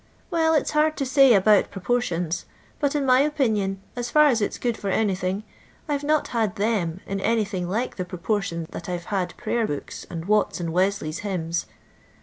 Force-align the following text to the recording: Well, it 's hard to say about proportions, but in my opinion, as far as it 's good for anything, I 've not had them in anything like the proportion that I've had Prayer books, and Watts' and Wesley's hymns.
Well, 0.31 0.55
it 0.55 0.65
's 0.67 0.71
hard 0.71 0.97
to 0.97 1.05
say 1.05 1.35
about 1.35 1.69
proportions, 1.69 2.45
but 2.79 2.95
in 2.95 3.05
my 3.05 3.19
opinion, 3.19 3.83
as 3.95 4.09
far 4.09 4.29
as 4.29 4.41
it 4.41 4.51
's 4.51 4.57
good 4.57 4.75
for 4.75 4.89
anything, 4.89 5.43
I 5.87 5.95
've 5.95 6.03
not 6.03 6.29
had 6.29 6.55
them 6.55 7.01
in 7.05 7.19
anything 7.19 7.69
like 7.69 7.97
the 7.97 8.03
proportion 8.05 8.65
that 8.71 8.89
I've 8.89 9.05
had 9.13 9.37
Prayer 9.37 9.67
books, 9.67 10.07
and 10.09 10.25
Watts' 10.25 10.59
and 10.59 10.73
Wesley's 10.73 11.19
hymns. 11.19 11.67